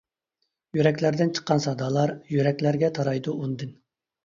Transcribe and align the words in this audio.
يۈرەكلەردىن 0.77 1.35
چىققان 1.41 1.61
سادالار، 1.67 2.15
يۈرەكلەرگە 2.39 2.93
تارايدۇ 2.99 3.39
ئۇندىن. 3.39 3.79